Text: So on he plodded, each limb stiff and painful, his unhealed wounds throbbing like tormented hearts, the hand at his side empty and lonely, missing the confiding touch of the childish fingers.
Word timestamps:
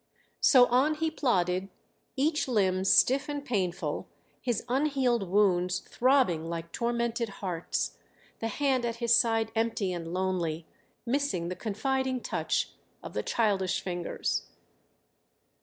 So 0.39 0.65
on 0.65 0.95
he 0.95 1.11
plodded, 1.11 1.69
each 2.15 2.47
limb 2.47 2.85
stiff 2.85 3.29
and 3.29 3.45
painful, 3.45 4.09
his 4.41 4.65
unhealed 4.67 5.29
wounds 5.29 5.77
throbbing 5.77 6.49
like 6.49 6.71
tormented 6.71 7.29
hearts, 7.29 7.99
the 8.39 8.47
hand 8.47 8.83
at 8.83 8.95
his 8.95 9.15
side 9.15 9.51
empty 9.53 9.93
and 9.93 10.11
lonely, 10.11 10.65
missing 11.05 11.49
the 11.49 11.55
confiding 11.55 12.19
touch 12.19 12.71
of 13.03 13.13
the 13.13 13.21
childish 13.21 13.81
fingers. 13.81 14.47